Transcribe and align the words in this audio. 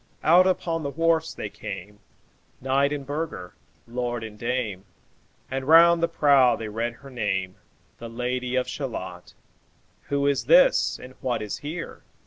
Out 0.23 0.47
upon 0.47 0.81
the 0.81 0.89
wharfs 0.89 1.31
they 1.35 1.49
came, 1.51 1.99
Knight 2.59 2.91
and 2.91 3.05
burgher, 3.05 3.53
lord 3.85 4.23
and 4.23 4.35
dame, 4.35 4.83
And 5.51 5.67
round 5.67 6.01
the 6.01 6.07
prow 6.07 6.55
they 6.55 6.69
read 6.69 6.93
her 6.93 7.11
name, 7.11 7.57
'The 7.99 8.09
Lady 8.09 8.55
of 8.55 8.67
Shalott' 8.67 9.35
"Who 10.05 10.25
is 10.25 10.45
this? 10.45 10.97
and 10.99 11.13
what 11.21 11.43
is 11.43 11.59
here? 11.59 12.01